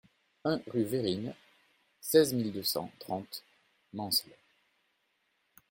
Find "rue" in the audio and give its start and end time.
0.71-0.83